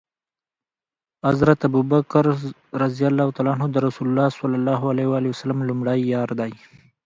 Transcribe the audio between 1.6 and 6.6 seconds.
ابوبکر ص د رسول الله ص لمړی یار دی